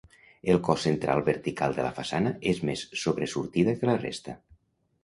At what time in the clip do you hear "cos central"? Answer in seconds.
0.67-1.21